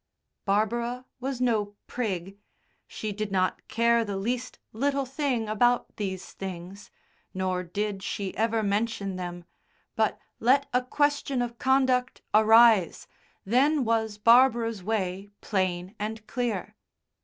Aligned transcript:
Barbara 0.45 1.05
was 1.19 1.39
no 1.39 1.75
prig. 1.85 2.39
She 2.87 3.11
did 3.11 3.31
not 3.31 3.67
care 3.67 4.03
the 4.03 4.17
least 4.17 4.57
little 4.73 5.05
thing 5.05 5.47
about 5.47 5.95
these 5.97 6.31
things, 6.31 6.89
nor 7.35 7.61
did 7.61 8.01
she 8.01 8.35
ever 8.35 8.63
mention 8.63 9.15
them, 9.15 9.45
but 9.95 10.17
let 10.39 10.65
a 10.73 10.81
question 10.81 11.39
of 11.39 11.59
conduct 11.59 12.23
arise, 12.33 13.05
then 13.45 13.85
was 13.85 14.17
Barbara's 14.17 14.81
way 14.83 15.29
plain 15.39 15.93
and 15.99 16.25
clear. 16.25 16.75